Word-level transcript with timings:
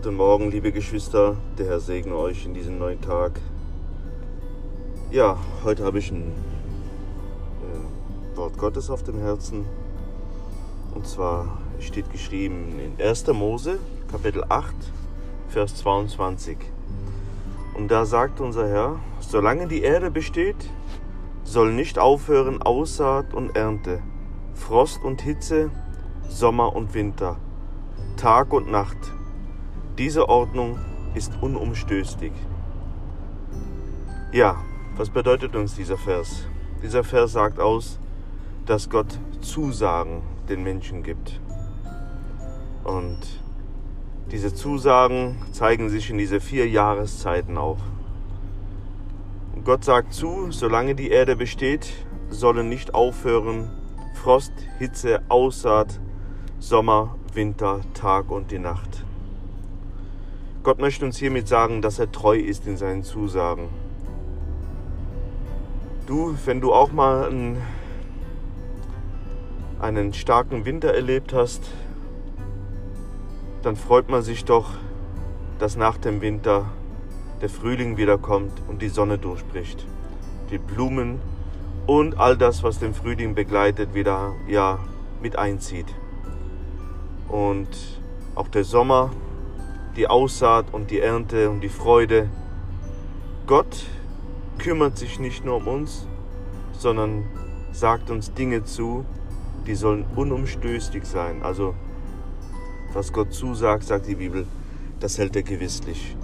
Guten 0.00 0.14
Morgen, 0.14 0.52
liebe 0.52 0.70
Geschwister. 0.70 1.34
Der 1.58 1.66
Herr 1.66 1.80
segne 1.80 2.14
euch 2.14 2.46
in 2.46 2.54
diesem 2.54 2.78
neuen 2.78 3.00
Tag. 3.00 3.40
Ja, 5.10 5.36
heute 5.64 5.82
habe 5.82 5.98
ich 5.98 6.12
ein 6.12 6.32
äh, 7.64 8.36
Wort 8.36 8.56
Gottes 8.58 8.90
auf 8.90 9.02
dem 9.02 9.18
Herzen. 9.18 9.66
Und 10.94 11.04
zwar 11.08 11.58
steht 11.80 12.12
geschrieben 12.12 12.78
in 12.78 13.04
1. 13.04 13.26
Mose, 13.32 13.80
Kapitel 14.08 14.44
8, 14.48 14.72
Vers 15.48 15.74
22. 15.78 16.58
Und 17.74 17.88
da 17.88 18.04
sagt 18.04 18.40
unser 18.40 18.68
Herr, 18.68 19.00
solange 19.18 19.66
die 19.66 19.82
Erde 19.82 20.12
besteht, 20.12 20.70
soll 21.42 21.72
nicht 21.72 21.98
aufhören 21.98 22.62
Aussaat 22.62 23.34
und 23.34 23.56
Ernte, 23.56 24.00
Frost 24.54 25.02
und 25.02 25.22
Hitze, 25.22 25.72
Sommer 26.28 26.76
und 26.76 26.94
Winter, 26.94 27.34
Tag 28.16 28.52
und 28.52 28.70
Nacht. 28.70 29.17
Diese 29.98 30.28
Ordnung 30.28 30.78
ist 31.14 31.32
unumstößlich. 31.40 32.30
Ja, 34.30 34.62
was 34.96 35.10
bedeutet 35.10 35.56
uns 35.56 35.74
dieser 35.74 35.98
Vers? 35.98 36.46
Dieser 36.84 37.02
Vers 37.02 37.32
sagt 37.32 37.58
aus, 37.58 37.98
dass 38.64 38.90
Gott 38.90 39.18
Zusagen 39.40 40.22
den 40.48 40.62
Menschen 40.62 41.02
gibt. 41.02 41.40
Und 42.84 43.18
diese 44.30 44.54
Zusagen 44.54 45.34
zeigen 45.50 45.90
sich 45.90 46.10
in 46.10 46.18
diese 46.18 46.40
vier 46.40 46.68
Jahreszeiten 46.68 47.58
auch. 47.58 47.80
Gott 49.64 49.82
sagt 49.82 50.14
zu, 50.14 50.52
solange 50.52 50.94
die 50.94 51.10
Erde 51.10 51.34
besteht, 51.34 51.92
sollen 52.30 52.68
nicht 52.68 52.94
aufhören 52.94 53.72
Frost, 54.14 54.52
Hitze, 54.78 55.22
Aussaat, 55.28 55.98
Sommer, 56.60 57.16
Winter, 57.34 57.80
Tag 57.94 58.30
und 58.30 58.52
die 58.52 58.60
Nacht. 58.60 58.97
Gott 60.68 60.80
möchte 60.80 61.06
uns 61.06 61.16
hiermit 61.16 61.48
sagen, 61.48 61.80
dass 61.80 61.98
er 61.98 62.12
treu 62.12 62.36
ist 62.36 62.66
in 62.66 62.76
seinen 62.76 63.02
Zusagen. 63.02 63.70
Du, 66.06 66.36
wenn 66.44 66.60
du 66.60 66.74
auch 66.74 66.92
mal 66.92 67.26
einen, 67.26 67.62
einen 69.80 70.12
starken 70.12 70.66
Winter 70.66 70.92
erlebt 70.92 71.32
hast, 71.32 71.70
dann 73.62 73.76
freut 73.76 74.10
man 74.10 74.20
sich 74.20 74.44
doch, 74.44 74.72
dass 75.58 75.78
nach 75.78 75.96
dem 75.96 76.20
Winter 76.20 76.66
der 77.40 77.48
Frühling 77.48 77.96
wiederkommt 77.96 78.52
und 78.68 78.82
die 78.82 78.90
Sonne 78.90 79.16
durchbricht. 79.16 79.86
Die 80.50 80.58
Blumen 80.58 81.18
und 81.86 82.18
all 82.18 82.36
das, 82.36 82.62
was 82.62 82.78
den 82.78 82.92
Frühling 82.92 83.34
begleitet, 83.34 83.94
wieder 83.94 84.34
ja, 84.46 84.80
mit 85.22 85.38
einzieht. 85.38 85.88
Und 87.26 87.70
auch 88.34 88.48
der 88.48 88.64
Sommer, 88.64 89.12
die 89.98 90.06
Aussaat 90.06 90.66
und 90.72 90.92
die 90.92 91.00
Ernte 91.00 91.50
und 91.50 91.60
die 91.60 91.68
Freude. 91.68 92.30
Gott 93.48 93.84
kümmert 94.58 94.96
sich 94.96 95.18
nicht 95.18 95.44
nur 95.44 95.56
um 95.56 95.66
uns, 95.66 96.06
sondern 96.72 97.24
sagt 97.72 98.08
uns 98.08 98.32
Dinge 98.32 98.62
zu, 98.62 99.04
die 99.66 99.74
sollen 99.74 100.06
unumstößlich 100.14 101.04
sein. 101.04 101.42
Also 101.42 101.74
was 102.92 103.12
Gott 103.12 103.34
zusagt, 103.34 103.84
sagt 103.84 104.06
die 104.06 104.14
Bibel, 104.14 104.46
das 105.00 105.18
hält 105.18 105.34
er 105.34 105.42
gewisslich. 105.42 106.16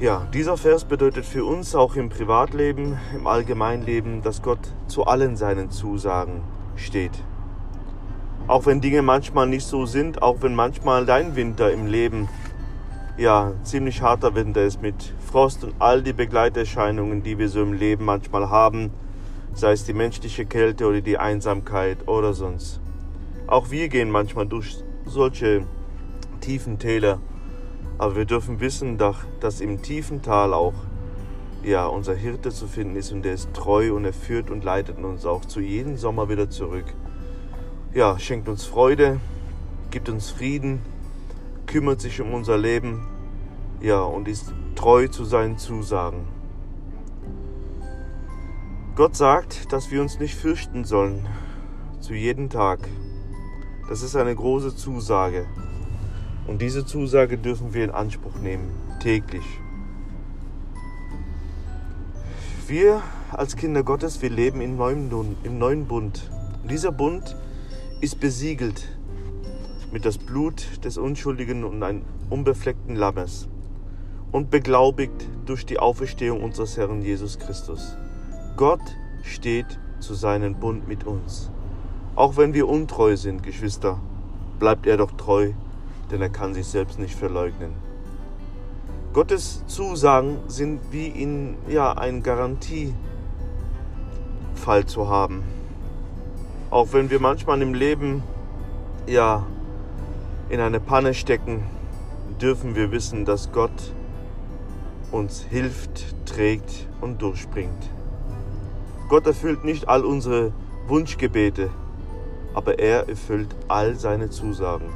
Ja, 0.00 0.26
dieser 0.34 0.56
Vers 0.56 0.84
bedeutet 0.84 1.24
für 1.24 1.44
uns 1.44 1.76
auch 1.76 1.94
im 1.94 2.08
Privatleben, 2.08 2.98
im 3.14 3.28
Allgemeinleben, 3.28 4.20
dass 4.20 4.42
Gott 4.42 4.74
zu 4.88 5.04
allen 5.04 5.36
seinen 5.36 5.70
Zusagen 5.70 6.42
steht. 6.74 7.22
Auch 8.46 8.66
wenn 8.66 8.80
Dinge 8.80 9.02
manchmal 9.02 9.46
nicht 9.46 9.66
so 9.66 9.86
sind, 9.86 10.22
auch 10.22 10.42
wenn 10.42 10.54
manchmal 10.54 11.06
dein 11.06 11.36
Winter 11.36 11.72
im 11.72 11.86
Leben 11.86 12.28
ja 13.16 13.52
ziemlich 13.62 14.02
harter 14.02 14.34
Winter 14.34 14.62
ist 14.64 14.82
mit 14.82 15.14
Frost 15.20 15.64
und 15.64 15.74
all 15.78 16.02
die 16.02 16.12
Begleiterscheinungen, 16.12 17.22
die 17.22 17.38
wir 17.38 17.48
so 17.48 17.62
im 17.62 17.72
Leben 17.72 18.04
manchmal 18.04 18.50
haben, 18.50 18.90
sei 19.54 19.72
es 19.72 19.84
die 19.84 19.92
menschliche 19.92 20.46
Kälte 20.46 20.86
oder 20.86 21.00
die 21.00 21.18
Einsamkeit 21.18 22.08
oder 22.08 22.32
sonst. 22.32 22.80
Auch 23.46 23.70
wir 23.70 23.88
gehen 23.88 24.10
manchmal 24.10 24.46
durch 24.46 24.82
solche 25.06 25.66
tiefen 26.40 26.78
Täler 26.78 27.18
aber 28.02 28.16
wir 28.16 28.24
dürfen 28.24 28.58
wissen, 28.58 28.98
dass 28.98 29.60
im 29.60 29.80
tiefen 29.80 30.22
Tal 30.22 30.54
auch 30.54 30.74
ja, 31.62 31.86
unser 31.86 32.14
Hirte 32.14 32.50
zu 32.50 32.66
finden 32.66 32.96
ist 32.96 33.12
und 33.12 33.22
der 33.22 33.34
ist 33.34 33.54
treu 33.54 33.94
und 33.94 34.04
er 34.04 34.12
führt 34.12 34.50
und 34.50 34.64
leitet 34.64 34.98
uns 34.98 35.24
auch 35.24 35.44
zu 35.44 35.60
jedem 35.60 35.96
Sommer 35.96 36.28
wieder 36.28 36.50
zurück. 36.50 36.86
Ja, 37.94 38.18
schenkt 38.18 38.48
uns 38.48 38.64
Freude, 38.64 39.20
gibt 39.90 40.08
uns 40.08 40.30
Frieden, 40.30 40.80
kümmert 41.66 42.00
sich 42.00 42.22
um 42.22 42.32
unser 42.32 42.56
Leben, 42.56 43.06
ja, 43.82 44.00
und 44.00 44.28
ist 44.28 44.50
treu 44.76 45.08
zu 45.08 45.26
seinen 45.26 45.58
Zusagen. 45.58 46.26
Gott 48.94 49.14
sagt, 49.14 49.74
dass 49.74 49.90
wir 49.90 50.00
uns 50.00 50.18
nicht 50.18 50.34
fürchten 50.34 50.84
sollen, 50.84 51.28
zu 52.00 52.14
jedem 52.14 52.48
Tag. 52.48 52.78
Das 53.90 54.00
ist 54.00 54.16
eine 54.16 54.34
große 54.34 54.74
Zusage. 54.74 55.44
Und 56.46 56.62
diese 56.62 56.86
Zusage 56.86 57.36
dürfen 57.36 57.74
wir 57.74 57.84
in 57.84 57.90
Anspruch 57.90 58.38
nehmen, 58.38 58.70
täglich. 59.00 59.44
Wir 62.66 63.02
als 63.32 63.54
Kinder 63.54 63.82
Gottes, 63.82 64.22
wir 64.22 64.30
leben 64.30 64.62
im 64.62 64.78
neuen, 64.78 65.36
im 65.42 65.58
neuen 65.58 65.86
Bund. 65.86 66.30
Und 66.62 66.70
dieser 66.70 66.90
Bund 66.90 67.36
ist 68.02 68.20
besiegelt 68.20 68.86
mit 69.90 70.04
das 70.04 70.18
Blut 70.18 70.84
des 70.84 70.98
unschuldigen 70.98 71.64
und 71.64 71.82
ein 71.82 72.04
unbefleckten 72.28 72.94
Lammes 72.94 73.48
und 74.30 74.50
beglaubigt 74.50 75.26
durch 75.46 75.64
die 75.64 75.78
Auferstehung 75.78 76.42
unseres 76.42 76.76
Herrn 76.76 77.00
Jesus 77.00 77.38
Christus. 77.38 77.96
Gott 78.58 78.82
steht 79.22 79.78
zu 80.00 80.12
seinem 80.12 80.60
Bund 80.60 80.86
mit 80.86 81.04
uns. 81.04 81.50
Auch 82.14 82.36
wenn 82.36 82.52
wir 82.52 82.68
untreu 82.68 83.16
sind, 83.16 83.42
Geschwister, 83.42 83.98
bleibt 84.58 84.86
er 84.86 84.98
doch 84.98 85.12
treu 85.12 85.54
denn 86.12 86.20
er 86.20 86.28
kann 86.28 86.52
sich 86.54 86.66
selbst 86.66 86.98
nicht 86.98 87.14
verleugnen. 87.14 87.72
Gottes 89.14 89.64
Zusagen 89.66 90.38
sind 90.46 90.80
wie 90.90 91.06
in 91.08 91.56
ja, 91.68 91.92
ein 91.92 92.22
Garantiefall 92.22 92.94
zu 94.86 95.08
haben. 95.08 95.42
Auch 96.72 96.94
wenn 96.94 97.10
wir 97.10 97.20
manchmal 97.20 97.60
im 97.60 97.74
Leben 97.74 98.22
ja 99.06 99.46
in 100.48 100.58
eine 100.58 100.80
Panne 100.80 101.12
stecken, 101.12 101.64
dürfen 102.40 102.74
wir 102.74 102.90
wissen, 102.90 103.26
dass 103.26 103.52
Gott 103.52 103.92
uns 105.10 105.42
hilft, 105.42 106.16
trägt 106.24 106.88
und 107.02 107.20
durchbringt. 107.20 107.90
Gott 109.10 109.26
erfüllt 109.26 109.64
nicht 109.64 109.86
all 109.90 110.02
unsere 110.02 110.52
Wunschgebete, 110.86 111.68
aber 112.54 112.78
er 112.78 113.06
erfüllt 113.06 113.54
all 113.68 113.96
seine 113.96 114.30
Zusagen. 114.30 114.88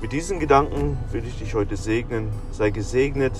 Mit 0.00 0.12
diesen 0.12 0.40
Gedanken 0.40 0.96
will 1.12 1.26
ich 1.26 1.36
dich 1.36 1.54
heute 1.54 1.76
segnen. 1.76 2.30
Sei 2.52 2.70
gesegnet, 2.70 3.34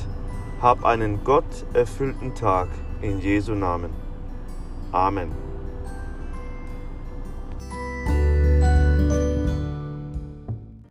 hab 0.61 0.85
einen 0.85 1.25
Gott 1.25 1.65
erfüllten 1.73 2.35
Tag 2.35 2.69
in 3.01 3.19
Jesu 3.19 3.55
Namen. 3.55 3.93
Amen. 4.93 5.58